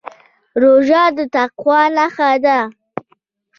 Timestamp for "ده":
2.43-2.59